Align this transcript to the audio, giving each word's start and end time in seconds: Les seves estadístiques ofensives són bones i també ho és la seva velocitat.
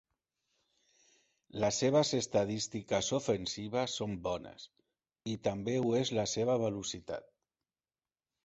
Les 1.63 1.81
seves 1.83 2.13
estadístiques 2.19 3.11
ofensives 3.17 3.99
són 4.01 4.17
bones 4.29 4.67
i 5.35 5.39
també 5.49 5.79
ho 5.83 5.95
és 6.03 6.15
la 6.21 6.29
seva 6.33 6.57
velocitat. 6.69 7.33